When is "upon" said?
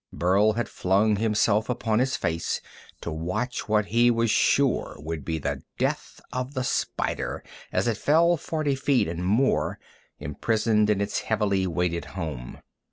1.69-1.99